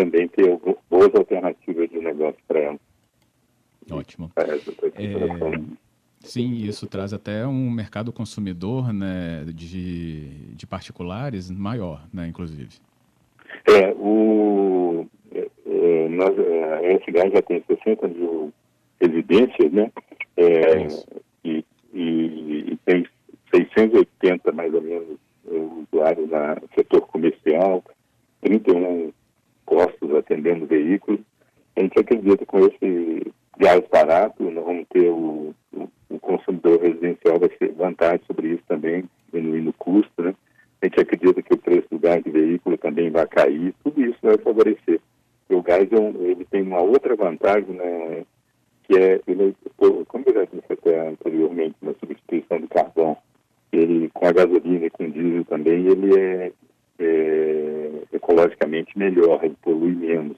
também 0.02 0.28
ter 0.28 0.60
boas 0.90 1.14
alternativas 1.14 1.90
de 1.90 2.00
negócio 2.00 2.40
para 2.48 2.60
ela. 2.60 2.80
Ótimo. 3.92 4.32
É, 4.36 4.60
sim, 6.20 6.54
isso 6.54 6.88
traz 6.88 7.14
até 7.14 7.46
um 7.46 7.70
mercado 7.70 8.12
consumidor 8.12 8.92
né, 8.92 9.44
de, 9.54 10.56
de 10.56 10.66
particulares 10.66 11.52
maior, 11.52 12.04
né, 12.12 12.28
inclusive. 12.28 12.70
É, 13.68 13.94
o, 13.94 15.06
é, 15.32 15.48
é 15.68 16.10
nós, 16.10 16.38
é, 16.40 16.74
a 16.74 16.84
S-Gás 16.94 17.32
já 17.32 17.42
tem 17.44 17.64
60 17.68 18.08
mil 18.08 18.52
residências, 19.00 19.72
né? 19.72 19.92
É, 20.38 20.88
e, 21.44 21.66
e, 21.94 22.72
e, 22.72 22.80
tem 22.86 23.06
680 23.54 24.52
mais 24.52 24.74
ou 24.74 24.82
menos 24.82 25.20
usuários 25.92 26.30
no 26.30 26.70
setor 26.76 27.02
comercial, 27.02 27.84
31 28.42 29.12
postos, 29.72 30.14
atendendo 30.14 30.66
veículos. 30.66 31.22
A 31.78 31.82
gente 31.82 31.98
acredita 31.98 32.46
com 32.46 32.60
esse 32.60 33.32
gás 33.58 33.82
barato, 33.90 34.44
nós 34.52 34.66
vamos 34.66 34.86
ter 34.90 35.08
o, 35.08 35.56
o, 35.74 35.90
o 36.10 36.20
consumidor 36.20 36.82
residencial 36.82 37.40
vai 37.40 37.48
ter 37.48 37.72
vantagem 37.72 38.20
sobre 38.28 38.50
isso 38.50 38.64
também, 38.68 39.06
diminuindo 39.32 39.70
o 39.70 39.74
custo, 39.74 40.22
né? 40.22 40.36
A 40.82 40.88
gente 40.88 41.00
acredita 41.00 41.42
que 41.42 41.54
o 41.54 41.58
preço 41.58 41.88
do 41.90 42.00
gás 42.00 42.22
de 42.22 42.32
veículo 42.32 42.78
também 42.78 43.10
vai 43.10 43.26
cair, 43.28 43.74
tudo 43.84 44.02
isso 44.02 44.18
vai 44.22 44.38
favorecer. 44.40 45.00
E 45.50 45.56
o 45.56 45.62
gás 45.62 45.88
é 45.90 46.00
um, 46.00 46.10
ele 46.22 46.44
tem 46.46 46.64
uma 46.64 46.82
outra 46.82 47.16
vantagem, 47.16 47.74
né? 47.74 48.24
Que 48.84 48.98
é, 48.98 49.22
ele, 49.26 49.56
é, 49.66 50.06
como 50.08 50.26
eu 50.28 50.34
já 50.34 50.44
disse 50.46 50.74
até 50.74 51.08
anteriormente, 51.08 51.76
na 51.82 51.94
substituição 51.94 52.60
do 52.60 52.68
carvão, 52.68 53.16
ele 53.72 54.10
com 54.10 54.26
a 54.26 54.34
gasolina 54.34 54.88
e 54.88 54.90
com 54.90 55.06
o 55.06 55.12
diesel 55.12 55.46
também, 55.46 55.88
ele 55.88 56.20
é, 56.20 56.52
é 57.00 58.01
ecologicamente 58.32 58.98
melhor, 58.98 59.44
ele 59.44 59.56
polui 59.62 59.94
menos. 59.94 60.38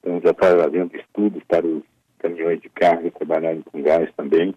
Então 0.00 0.20
já 0.22 0.30
está 0.30 0.64
havendo 0.64 0.96
estudos 0.96 1.42
para 1.44 1.66
os 1.66 1.82
caminhões 2.18 2.60
de 2.60 2.68
carga 2.68 3.10
trabalharem 3.10 3.62
com 3.62 3.82
gás 3.82 4.08
também. 4.16 4.54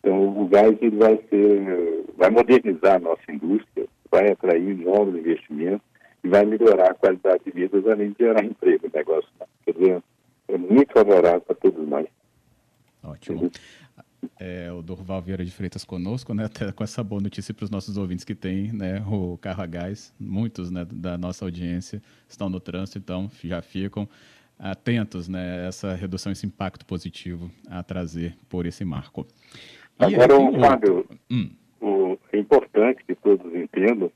Então 0.00 0.40
o 0.40 0.46
gás 0.46 0.76
ele 0.80 0.96
vai 0.96 1.18
ser, 1.28 2.04
vai 2.16 2.30
modernizar 2.30 2.96
a 2.96 3.00
nossa 3.00 3.32
indústria, 3.32 3.86
vai 4.10 4.30
atrair 4.30 4.76
novos 4.76 5.14
investimentos 5.16 5.86
e 6.22 6.28
vai 6.28 6.44
melhorar 6.44 6.90
a 6.90 6.94
qualidade 6.94 7.44
de 7.44 7.50
vida, 7.50 7.78
além 7.90 8.10
de 8.10 8.24
gerar 8.24 8.44
emprego. 8.44 8.86
O 8.86 8.96
negócio, 8.96 9.30
quer 9.64 9.72
dizer, 9.72 10.02
é 10.48 10.58
muito 10.58 10.92
favorável 10.92 11.40
para 11.40 11.56
todos 11.56 11.88
nós. 11.88 12.06
Ótimo. 13.02 13.50
É, 14.44 14.72
o 14.72 14.82
Dorval 14.82 15.22
Vieira 15.22 15.44
de 15.44 15.52
Freitas 15.52 15.84
conosco, 15.84 16.34
né, 16.34 16.46
até 16.46 16.72
com 16.72 16.82
essa 16.82 17.04
boa 17.04 17.22
notícia 17.22 17.54
para 17.54 17.62
os 17.62 17.70
nossos 17.70 17.96
ouvintes 17.96 18.24
que 18.24 18.34
tem 18.34 18.72
né, 18.72 19.00
o 19.06 19.38
carro 19.38 19.62
a 19.62 19.66
gás. 19.66 20.12
Muitos 20.18 20.68
né, 20.68 20.84
da 20.90 21.16
nossa 21.16 21.44
audiência 21.44 22.02
estão 22.28 22.48
no 22.48 22.58
trânsito, 22.58 22.98
então 22.98 23.30
já 23.44 23.62
ficam 23.62 24.08
atentos 24.58 25.28
né, 25.28 25.38
a 25.38 25.68
essa 25.68 25.94
redução, 25.94 26.32
esse 26.32 26.44
impacto 26.44 26.84
positivo 26.84 27.52
a 27.70 27.84
trazer 27.84 28.34
por 28.48 28.66
esse 28.66 28.84
marco. 28.84 29.24
E 30.00 30.04
Agora, 30.16 30.36
o 30.36 30.58
Fábio, 30.58 31.06
hum. 31.30 31.50
o, 31.80 32.18
é 32.32 32.38
importante 32.38 33.04
que 33.06 33.14
todos 33.14 33.46
entendam 33.54 34.10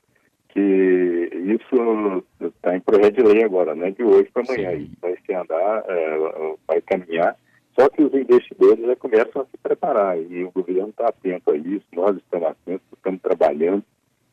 que 0.49 1.29
isso 1.55 2.23
está 2.41 2.75
em 2.75 2.81
projeto 2.81 3.15
de 3.15 3.23
lei 3.23 3.45
agora, 3.45 3.73
não 3.73 3.85
é 3.85 3.91
de 3.91 4.03
hoje 4.03 4.29
para 4.33 4.43
amanhã. 4.43 4.77
Sim. 4.77 4.91
Vai 5.01 5.15
se 5.25 5.33
andar, 5.33 5.85
é, 5.87 6.55
vai 6.67 6.81
caminhar 6.81 7.37
só 7.79 7.87
que 7.89 8.01
os 8.01 8.13
investidores 8.13 8.83
já 8.83 8.95
começam 8.95 9.43
a 9.43 9.45
se 9.45 9.57
preparar 9.61 10.19
e 10.19 10.43
o 10.43 10.51
governo 10.51 10.89
está 10.89 11.09
atento 11.09 11.51
a 11.51 11.57
isso, 11.57 11.85
nós 11.93 12.17
estamos 12.17 12.49
atentos, 12.49 12.87
estamos 12.91 13.21
trabalhando 13.21 13.83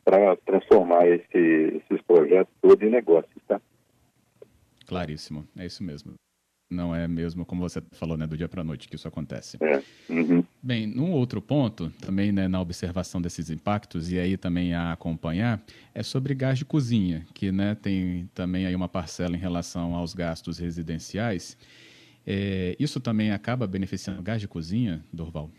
para 0.03 0.35
transformar 0.37 1.07
esse, 1.07 1.37
esses 1.37 2.01
projetos 2.07 2.53
todos 2.61 2.81
em 2.81 2.89
negócios, 2.89 3.35
tá? 3.47 3.61
Claríssimo, 4.87 5.47
é 5.57 5.65
isso 5.65 5.83
mesmo. 5.83 6.13
Não 6.71 6.95
é 6.95 7.07
mesmo 7.07 7.45
como 7.45 7.61
você 7.61 7.81
falou, 7.91 8.17
né, 8.17 8.25
do 8.25 8.35
dia 8.35 8.49
para 8.49 8.61
a 8.61 8.63
noite 8.63 8.87
que 8.87 8.95
isso 8.95 9.07
acontece. 9.07 9.57
É. 9.61 9.81
Uhum. 10.09 10.43
Bem, 10.61 10.87
num 10.87 11.11
outro 11.11 11.39
ponto, 11.39 11.91
também 12.01 12.31
né, 12.31 12.47
na 12.47 12.59
observação 12.59 13.21
desses 13.21 13.51
impactos 13.51 14.11
e 14.11 14.17
aí 14.17 14.35
também 14.35 14.73
a 14.73 14.91
acompanhar, 14.91 15.61
é 15.93 16.01
sobre 16.01 16.33
gás 16.33 16.57
de 16.57 16.65
cozinha, 16.65 17.25
que 17.35 17.51
né, 17.51 17.75
tem 17.75 18.27
também 18.33 18.65
aí 18.65 18.75
uma 18.75 18.89
parcela 18.89 19.35
em 19.35 19.39
relação 19.39 19.93
aos 19.93 20.15
gastos 20.15 20.57
residenciais. 20.57 21.55
É, 22.25 22.75
isso 22.79 22.99
também 22.99 23.31
acaba 23.31 23.67
beneficiando 23.67 24.19
o 24.19 24.23
gás 24.23 24.41
de 24.41 24.47
cozinha, 24.47 25.03
Dorval? 25.13 25.49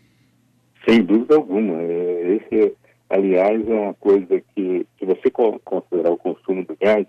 Sem 0.87 1.01
dúvida 1.03 1.35
alguma. 1.35 1.81
É, 1.81 2.35
esse, 2.35 2.73
aliás, 3.09 3.67
é 3.67 3.73
uma 3.73 3.93
coisa 3.93 4.41
que, 4.53 4.85
se 4.99 5.05
você 5.05 5.29
considerar 5.31 6.11
o 6.11 6.17
consumo 6.17 6.65
do 6.65 6.75
gás, 6.75 7.07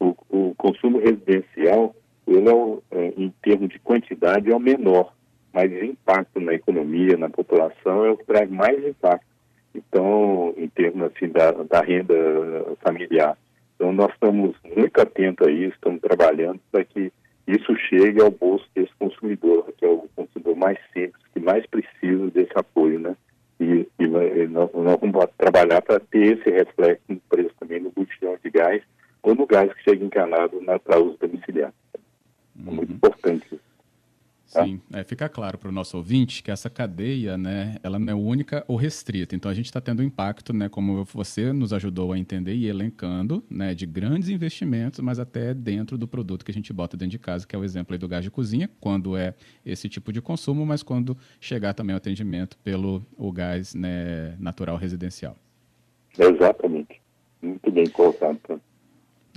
o, 0.00 0.14
o 0.28 0.54
consumo 0.56 0.98
residencial, 0.98 1.94
ele 2.26 2.48
é, 2.48 2.98
é, 2.98 3.14
em 3.16 3.32
termos 3.42 3.68
de 3.68 3.78
quantidade, 3.78 4.50
é 4.50 4.54
o 4.56 4.60
menor, 4.60 5.14
mas 5.52 5.70
o 5.70 5.84
impacto 5.84 6.40
na 6.40 6.54
economia, 6.54 7.16
na 7.16 7.30
população, 7.30 8.04
é 8.04 8.10
o 8.10 8.16
que 8.16 8.24
traz 8.24 8.50
mais 8.50 8.84
impacto. 8.84 9.26
Então, 9.74 10.54
em 10.56 10.68
termos 10.68 11.10
assim, 11.12 11.28
da, 11.28 11.52
da 11.52 11.80
renda 11.80 12.14
familiar. 12.82 13.36
Então, 13.74 13.92
nós 13.92 14.10
estamos 14.12 14.56
muito 14.74 15.00
atentos 15.00 15.46
a 15.46 15.50
isso, 15.50 15.74
estamos 15.74 16.00
trabalhando 16.00 16.58
para 16.72 16.82
que 16.84 17.12
isso 17.46 17.76
chegue 17.76 18.20
ao 18.20 18.30
bolso 18.30 18.66
desse 18.74 18.92
consumidor, 18.98 19.72
que 19.76 19.84
é 19.84 19.88
o 19.88 20.08
consumidor 20.16 20.56
mais 20.56 20.78
simples, 20.92 21.22
que 21.32 21.40
mais 21.40 21.64
precisa 21.66 22.30
desse 22.30 22.52
apoio, 22.54 22.98
né? 22.98 23.16
E, 23.60 23.88
e 23.98 24.06
nós, 24.06 24.50
nós, 24.72 25.00
vamos 25.00 25.26
trabalhar 25.38 25.80
para 25.80 26.00
ter 26.00 26.38
esse 26.38 26.50
reflexo 26.50 27.04
no 27.08 27.20
preço 27.28 27.54
também 27.58 27.80
no 27.80 27.90
botijão 27.90 28.36
de 28.42 28.50
gás 28.50 28.82
ou 29.22 29.34
no 29.34 29.46
gás 29.46 29.72
que 29.72 29.82
chega 29.82 30.04
encanado 30.04 30.60
para 30.84 31.00
uso 31.00 31.16
domiciliar. 31.18 31.72
É 31.94 32.70
muito 32.70 32.90
uhum. 32.90 32.96
importante 32.96 33.46
isso. 33.46 33.60
Tá? 34.52 34.64
Sim, 34.64 34.80
é, 34.92 35.02
fica 35.02 35.28
claro 35.28 35.58
para 35.58 35.68
o 35.68 35.72
nosso 35.72 35.96
ouvinte 35.96 36.42
que 36.42 36.50
essa 36.50 36.70
cadeia, 36.70 37.36
né, 37.36 37.76
ela 37.82 37.98
não 37.98 38.12
é 38.12 38.14
única 38.14 38.64
ou 38.68 38.76
restrita. 38.76 39.34
Então 39.34 39.50
a 39.50 39.54
gente 39.54 39.66
está 39.66 39.80
tendo 39.80 40.02
impacto, 40.02 40.52
né, 40.52 40.68
como 40.68 41.04
você 41.04 41.52
nos 41.52 41.72
ajudou 41.72 42.12
a 42.12 42.18
entender 42.18 42.54
e 42.54 42.66
elencando, 42.66 43.42
né, 43.50 43.74
de 43.74 43.86
grandes 43.86 44.28
investimentos, 44.28 45.00
mas 45.00 45.18
até 45.18 45.52
dentro 45.52 45.98
do 45.98 46.06
produto 46.06 46.44
que 46.44 46.50
a 46.50 46.54
gente 46.54 46.72
bota 46.72 46.96
dentro 46.96 47.12
de 47.12 47.18
casa, 47.18 47.46
que 47.46 47.56
é 47.56 47.58
o 47.58 47.64
exemplo 47.64 47.94
aí 47.94 47.98
do 47.98 48.06
gás 48.06 48.22
de 48.22 48.30
cozinha, 48.30 48.70
quando 48.80 49.16
é 49.16 49.34
esse 49.64 49.88
tipo 49.88 50.12
de 50.12 50.20
consumo, 50.20 50.64
mas 50.64 50.82
quando 50.82 51.16
chegar 51.40 51.74
também 51.74 51.94
o 51.94 51.96
atendimento 51.96 52.56
pelo 52.58 53.04
o 53.16 53.32
gás 53.32 53.74
né, 53.74 54.36
natural 54.38 54.76
residencial. 54.76 55.36
Exatamente. 56.16 57.00
Muito 57.42 57.70
bem 57.70 57.88
colocado. 57.88 58.38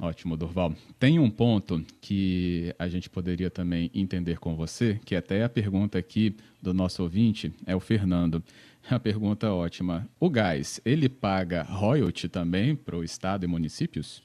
Ótimo, 0.02 0.38
Durval. 0.38 0.72
Tem 0.98 1.20
um 1.20 1.30
ponto 1.30 1.82
que 2.00 2.74
a 2.80 2.88
gente 2.88 3.10
poderia 3.10 3.50
também 3.50 3.92
entender 3.94 4.40
com 4.40 4.56
você, 4.56 4.98
que 5.06 5.14
até 5.14 5.44
a 5.44 5.50
pergunta 5.50 5.98
aqui 5.98 6.36
do 6.62 6.74
nosso 6.74 7.04
ouvinte 7.04 7.52
é 7.68 7.76
o 7.76 7.80
Fernando. 7.82 8.42
A 8.90 8.98
pergunta 8.98 9.48
é 9.48 9.50
ótima. 9.50 10.08
O 10.20 10.30
gás, 10.30 10.80
ele 10.86 11.10
paga 11.10 11.64
royalty 11.64 12.30
também 12.30 12.76
para 12.76 12.96
o 12.96 13.04
Estado 13.04 13.44
e 13.44 13.48
municípios? 13.48 14.24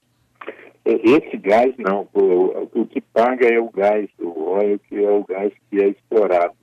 É, 0.84 0.92
esse 0.92 1.36
gás 1.38 1.74
não. 1.76 2.08
O, 2.14 2.68
o 2.72 2.86
que 2.86 3.00
paga 3.00 3.46
é 3.46 3.58
o 3.58 3.68
gás, 3.68 4.08
o 4.18 4.28
royalty 4.28 5.04
é 5.04 5.10
o 5.10 5.24
gás 5.24 5.52
que 5.68 5.82
é 5.82 5.88
explorado. 5.88 6.54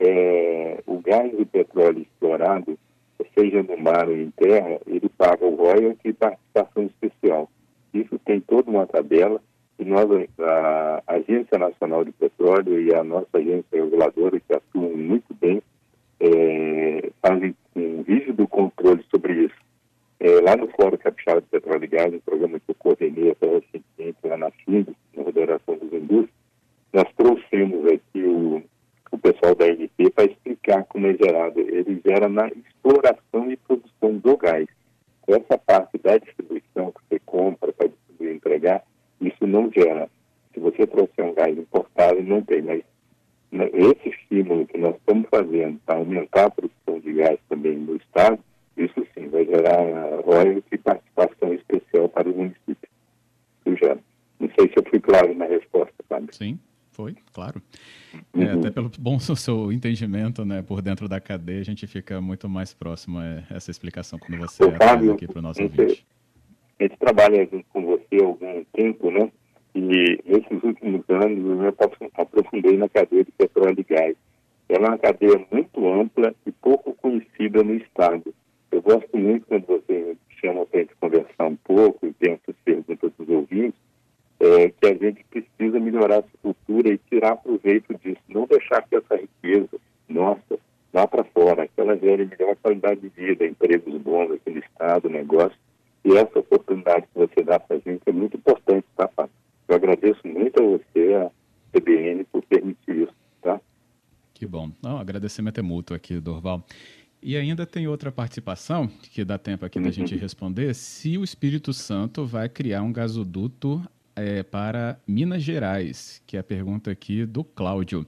É, 0.00 0.82
o 0.86 1.00
gás 1.00 1.32
e 1.38 1.44
petróleo 1.44 2.00
explorado, 2.00 2.78
seja 3.38 3.62
no 3.62 3.76
mar 3.76 4.08
ou 4.08 4.16
em 4.16 4.30
terra, 4.30 4.80
ele 4.86 5.08
paga 5.10 5.44
o 5.44 5.54
royalty 5.54 6.08
e 6.08 6.12
participação 6.12 6.84
especial. 6.84 7.50
Isso 7.92 8.18
tem 8.24 8.40
toda 8.40 8.70
uma 8.70 8.86
tabela 8.86 9.40
e 9.78 9.84
nós, 9.84 10.08
a 10.40 11.02
Agência 11.06 11.56
Nacional 11.58 12.04
de 12.04 12.12
Petróleo 12.12 12.80
e 12.80 12.92
a 12.94 13.04
nossa 13.04 13.28
agência 13.34 13.64
reguladora, 13.72 14.40
que 14.40 14.52
atuam 14.52 14.96
muito 14.96 15.32
bem, 15.34 15.62
é, 16.18 17.10
fazem 17.22 17.54
um 17.76 18.02
rígido 18.02 18.48
controle 18.48 19.04
sobre 19.08 19.44
isso. 19.44 19.54
É, 20.18 20.40
lá 20.40 20.56
no 20.56 20.66
Fórum 20.68 20.96
Capixaba 20.96 21.40
de 21.40 21.46
Petróleo 21.46 21.84
e 21.84 21.86
Gás, 21.86 22.12
um 22.12 22.18
programa 22.18 22.58
que 22.58 22.70
eu 22.70 22.74
coordenei 22.74 23.30
até 23.30 23.46
recentemente 23.46 24.18
lá 24.24 24.36
na 24.36 24.50
FIND, 24.50 24.88
na 25.16 25.24
Federação 25.24 25.78
dos 25.78 25.92
Indústrias, 25.92 26.38
nós 26.92 27.06
trouxemos 27.16 27.86
aqui 27.86 28.24
o, 28.24 28.62
o 29.12 29.18
pessoal 29.18 29.54
da 29.54 29.68
NP 29.68 30.10
para 30.10 30.24
explicar 30.24 30.84
como 30.84 31.06
é 31.06 31.14
gerado. 31.14 31.60
Ele 31.60 32.02
gera 32.04 32.28
na 32.28 32.48
exploração 32.48 33.48
e 33.48 33.56
produção 33.56 34.16
do 34.16 34.36
gás. 34.36 34.66
Essa 35.28 35.56
parte 35.58 35.98
da 35.98 36.18
distribuição 36.18 36.90
que 36.90 37.00
você 37.08 37.20
compra 37.24 37.72
para 37.72 37.88
distribuir 37.88 38.32
e 38.32 38.36
entregar, 38.36 38.82
isso 39.20 39.46
não 39.46 39.70
gera. 39.70 40.08
Se 40.52 40.60
você 40.60 40.86
trouxer 40.86 41.24
um 41.24 41.34
gás 41.34 41.56
importado, 41.56 42.22
não 42.22 42.42
tem. 42.42 42.62
Mas 42.62 42.82
né, 43.52 43.68
esse 43.72 44.08
estímulo 44.08 44.66
que 44.66 44.78
nós 44.78 44.96
estamos 44.96 45.28
fazendo 45.30 45.78
para 45.84 45.96
aumentar 45.98 46.46
a 46.46 46.50
produção 46.50 47.00
de 47.00 47.12
gás 47.12 47.38
também 47.48 47.76
no 47.76 47.96
Estado, 47.96 48.38
isso 48.76 49.06
sim 49.14 49.28
vai 49.28 49.44
gerar 49.44 50.20
royalties 50.24 50.64
e 50.72 50.78
participação 50.78 51.52
especial 51.52 52.08
para 52.08 52.28
os 52.28 52.36
municípios. 52.36 52.90
Isso 53.66 53.76
gera. 53.76 53.98
Não 54.38 54.47
sei 54.58 54.68
se 54.68 54.74
eu 54.76 54.84
fui 54.88 55.00
claro 55.00 55.34
na 55.34 55.44
resposta, 55.44 55.94
Fábio. 56.08 56.28
Sim, 56.32 56.58
foi, 56.90 57.14
claro. 57.32 57.62
É, 58.34 58.38
uhum. 58.38 58.58
até 58.58 58.70
pelo 58.70 58.90
bom 58.98 59.18
seu 59.20 59.72
entendimento 59.72 60.44
né, 60.44 60.62
por 60.62 60.82
dentro 60.82 61.08
da 61.08 61.20
cadeia, 61.20 61.60
a 61.60 61.64
gente 61.64 61.86
fica 61.86 62.20
muito 62.20 62.48
mais 62.48 62.74
próximo 62.74 63.18
a 63.18 63.44
essa 63.50 63.70
explicação 63.70 64.18
quando 64.18 64.38
você 64.38 64.64
Ô, 64.64 64.72
Fábio, 64.72 65.12
aqui 65.12 65.26
para 65.26 65.38
o 65.38 65.42
nosso 65.42 65.62
ouvinte. 65.62 66.04
A 66.80 66.82
gente 66.84 66.96
trabalha 66.98 67.48
junto 67.50 67.64
com 67.70 67.84
você 67.84 68.22
há 68.22 68.24
algum 68.24 68.64
tempo, 68.72 69.10
né? 69.10 69.30
E 69.74 70.20
nesses 70.24 70.62
últimos 70.62 71.02
anos 71.08 71.38
eu 71.38 71.56
me 71.56 71.68
aprofundei 72.14 72.76
na 72.76 72.88
cadeia 72.88 73.24
de 73.24 73.32
petróleo 73.32 73.76
e 73.78 73.84
gás. 73.84 74.16
Ela 74.68 74.86
é 74.86 74.88
uma 74.90 74.98
cadeia 74.98 75.46
muito 75.50 75.88
ampla 75.88 76.34
e 76.46 76.52
pouco 76.52 76.94
conhecida 76.94 77.62
no 77.62 77.74
Estado. 77.74 78.34
Eu 78.70 78.82
gosto 78.82 79.16
muito 79.16 79.46
quando 79.46 79.66
você 79.66 79.77
é, 84.48 84.70
que 84.70 84.86
a 84.86 84.94
gente 84.94 85.24
precisa 85.24 85.78
melhorar 85.78 86.16
essa 86.16 86.38
cultura 86.42 86.88
e 86.88 86.98
tirar 86.98 87.36
proveito 87.36 87.94
disso, 88.02 88.20
não 88.28 88.46
deixar 88.46 88.82
que 88.88 88.96
essa 88.96 89.16
riqueza 89.16 89.78
nossa 90.08 90.58
vá 90.90 91.06
para 91.06 91.24
fora, 91.24 91.68
que 91.68 91.80
ela 91.80 91.96
gere 91.98 92.24
melhor 92.24 92.56
qualidade 92.56 93.00
de 93.00 93.08
vida, 93.10 93.46
empregos 93.46 94.00
bons 94.00 94.32
aqui 94.32 94.50
no 94.50 94.58
Estado, 94.58 95.10
negócio. 95.10 95.58
E 96.04 96.16
essa 96.16 96.38
oportunidade 96.38 97.06
que 97.12 97.18
você 97.18 97.42
dá 97.42 97.60
para 97.60 97.76
a 97.76 97.78
gente 97.80 98.00
é 98.06 98.12
muito 98.12 98.38
importante, 98.38 98.86
tá, 98.96 99.06
Fábio? 99.08 99.32
Eu 99.68 99.76
agradeço 99.76 100.26
muito 100.26 100.62
a 100.62 100.66
você, 100.66 101.14
a 101.14 101.30
CBN, 101.72 102.24
por 102.24 102.42
permitir 102.44 103.02
isso, 103.02 103.14
tá? 103.42 103.60
Que 104.32 104.46
bom. 104.46 104.70
Não, 104.82 104.98
agradecimento 104.98 105.58
é 105.58 105.62
mútuo 105.62 105.94
aqui, 105.94 106.18
Dorval. 106.18 106.64
E 107.22 107.36
ainda 107.36 107.66
tem 107.66 107.86
outra 107.86 108.10
participação, 108.10 108.88
que 109.12 109.24
dá 109.24 109.36
tempo 109.36 109.66
aqui 109.66 109.78
uhum. 109.78 109.84
da 109.84 109.90
gente 109.90 110.16
responder, 110.16 110.74
se 110.74 111.18
o 111.18 111.24
Espírito 111.24 111.74
Santo 111.74 112.24
vai 112.24 112.48
criar 112.48 112.80
um 112.80 112.92
gasoduto 112.92 113.82
é, 114.20 114.42
para 114.42 114.98
Minas 115.06 115.42
Gerais, 115.42 116.22
que 116.26 116.36
é 116.36 116.40
a 116.40 116.44
pergunta 116.44 116.90
aqui 116.90 117.24
do 117.24 117.42
Cláudio. 117.44 118.06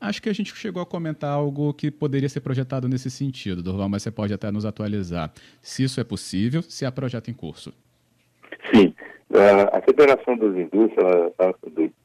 Acho 0.00 0.20
que 0.20 0.28
a 0.28 0.32
gente 0.32 0.54
chegou 0.56 0.82
a 0.82 0.86
comentar 0.86 1.30
algo 1.30 1.72
que 1.72 1.90
poderia 1.90 2.28
ser 2.28 2.40
projetado 2.40 2.88
nesse 2.88 3.08
sentido, 3.08 3.62
Durval, 3.62 3.88
mas 3.88 4.02
você 4.02 4.10
pode 4.10 4.34
até 4.34 4.50
nos 4.50 4.64
atualizar. 4.64 5.32
Se 5.60 5.84
isso 5.84 6.00
é 6.00 6.04
possível, 6.04 6.60
se 6.62 6.84
há 6.84 6.90
projeto 6.90 7.30
em 7.30 7.34
curso. 7.34 7.72
Sim. 8.74 8.92
A 9.72 9.80
Federação 9.80 10.36
das 10.36 10.54
Indústrias 10.56 11.32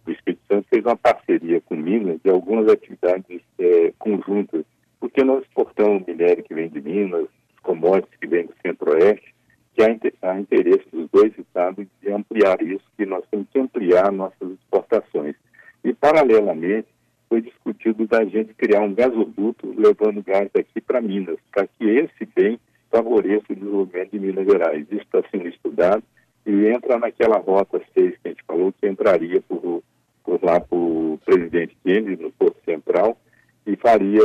do 0.05 0.11
Espírito 0.11 0.41
Santo 0.47 0.67
fez 0.69 0.85
uma 0.85 0.95
parceria 0.95 1.59
com 1.61 1.75
Minas 1.75 2.19
de 2.23 2.29
algumas 2.29 2.71
atividades 2.71 3.41
é, 3.59 3.93
conjuntas, 3.97 4.63
porque 4.99 5.23
nós 5.23 5.43
exportamos 5.43 6.05
minério 6.05 6.43
que 6.43 6.53
vem 6.53 6.69
de 6.69 6.79
Minas, 6.79 7.27
commodities 7.63 8.17
que 8.19 8.27
vem 8.27 8.45
do 8.45 8.53
Centro-Oeste, 8.65 9.35
que 9.77 10.13
há, 10.23 10.39
interesse 10.39 10.85
dos 10.91 11.07
dois 11.11 11.31
estados 11.37 11.85
de 12.01 12.11
ampliar 12.11 12.59
isso, 12.63 12.83
que 12.97 13.05
nós 13.05 13.23
temos 13.29 13.47
que 13.53 13.59
ampliar 13.59 14.11
nossas 14.11 14.51
exportações. 14.51 15.35
E, 15.83 15.93
paralelamente, 15.93 16.87
foi 17.29 17.41
discutido 17.41 18.07
da 18.07 18.25
gente 18.25 18.53
criar 18.55 18.81
um 18.81 18.93
gasoduto 18.93 19.71
levando 19.77 20.23
gás 20.23 20.49
daqui 20.51 20.81
para 20.81 20.99
Minas, 20.99 21.37
para 21.51 21.67
que 21.67 21.85
esse 21.85 22.27
bem 22.35 22.59
favoreça 22.89 23.45
o 23.49 23.55
desenvolvimento 23.55 24.11
de 24.11 24.19
Minas 24.19 24.47
Gerais. 24.47 24.87
Isso 24.89 25.01
está 25.01 25.21
sendo 25.29 25.47
estudado 25.47 26.03
e 26.45 26.67
entra 26.67 26.97
naquela 26.97 27.37
rota 27.37 27.79
6 27.93 28.17
que 28.17 28.27
a 28.27 28.29
gente 28.29 28.43
falou, 28.47 28.73
que 28.73 28.87
entraria 28.87 29.41
por, 29.41 29.83
por 30.23 30.43
lá 30.43 30.59
para 30.59 30.77
o 30.77 31.19
presidente 31.23 31.77
Kennedy, 31.83 32.23
no 32.23 32.31
Porto 32.31 32.57
Central, 32.65 33.17
e 33.65 33.75
faria, 33.75 34.23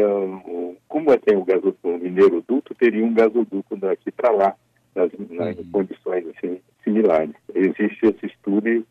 como 0.88 1.12
é 1.12 1.18
tem 1.18 1.36
o 1.36 1.44
gasoduto 1.44 1.88
o 1.88 1.98
mineiro 1.98 2.42
duto, 2.46 2.74
teria 2.74 3.04
um 3.04 3.12
gasoduto 3.12 3.76
daqui 3.76 4.12
para 4.12 4.30
lá, 4.30 4.56
nas, 4.94 5.10
nas 5.30 5.56
uhum. 5.56 5.70
condições 5.70 6.26
assim, 6.28 6.60
similares. 6.84 7.34
Existe 7.54 8.06
esse 8.06 8.26
estudo 8.26 8.86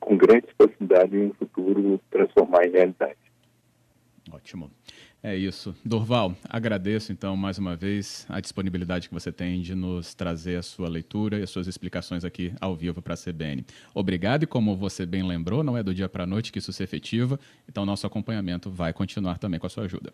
com 0.00 0.16
grande 0.16 0.46
possibilidade 0.56 1.16
em 1.16 1.26
um 1.26 1.34
futuro 1.34 2.00
transformar 2.10 2.66
em 2.66 2.70
realidade. 2.70 3.16
Ótimo. 4.32 4.70
É 5.22 5.34
isso. 5.34 5.74
Dorval, 5.84 6.34
agradeço 6.48 7.10
então 7.10 7.34
mais 7.34 7.56
uma 7.56 7.74
vez 7.74 8.26
a 8.28 8.40
disponibilidade 8.40 9.08
que 9.08 9.14
você 9.14 9.32
tem 9.32 9.62
de 9.62 9.74
nos 9.74 10.14
trazer 10.14 10.56
a 10.56 10.62
sua 10.62 10.86
leitura 10.88 11.38
e 11.38 11.42
as 11.42 11.50
suas 11.50 11.66
explicações 11.66 12.26
aqui 12.26 12.52
ao 12.60 12.74
vivo 12.74 13.00
para 13.00 13.14
a 13.14 13.16
CBN. 13.16 13.64
Obrigado 13.94 14.42
e 14.42 14.46
como 14.46 14.76
você 14.76 15.06
bem 15.06 15.26
lembrou, 15.26 15.62
não 15.62 15.78
é 15.78 15.82
do 15.82 15.94
dia 15.94 16.10
para 16.10 16.24
a 16.24 16.26
noite 16.26 16.52
que 16.52 16.58
isso 16.58 16.74
se 16.74 16.82
efetiva, 16.82 17.38
então 17.66 17.86
nosso 17.86 18.06
acompanhamento 18.06 18.70
vai 18.70 18.92
continuar 18.92 19.38
também 19.38 19.58
com 19.58 19.66
a 19.66 19.70
sua 19.70 19.84
ajuda. 19.84 20.12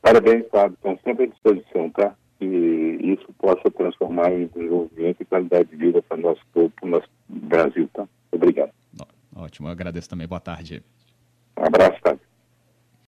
Parabéns, 0.00 0.46
Fábio. 0.50 0.74
Estão 0.74 0.98
sempre 1.04 1.24
à 1.24 1.26
disposição, 1.26 1.90
tá? 1.90 2.14
Que 2.42 2.98
isso 3.00 3.32
possa 3.38 3.70
transformar 3.70 4.32
em 4.32 4.46
desenvolvimento 4.46 5.20
e 5.20 5.24
qualidade 5.24 5.68
de 5.68 5.76
vida 5.76 6.02
para 6.02 6.18
o 6.18 6.20
nosso 6.20 6.40
povo, 6.52 6.70
para 6.70 6.86
o 6.88 6.90
nosso 6.90 7.08
Brasil, 7.28 7.88
tá? 7.92 8.08
Obrigado. 8.32 8.72
Ótimo, 9.34 9.68
eu 9.68 9.72
agradeço 9.72 10.10
também. 10.10 10.26
Boa 10.26 10.40
tarde. 10.40 10.82
Um 11.56 11.64
abraço, 11.64 12.00
Fábio. 12.02 12.20